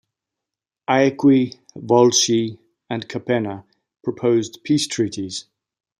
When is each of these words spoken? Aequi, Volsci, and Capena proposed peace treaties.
Aequi, 0.89 1.57
Volsci, 1.75 2.57
and 2.89 3.07
Capena 3.07 3.65
proposed 4.03 4.63
peace 4.63 4.87
treaties. 4.87 5.45